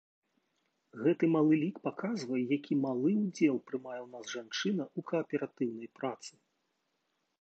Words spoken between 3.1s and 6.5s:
ўдзел прымае ў нас жанчына ў кааператыўнай працы.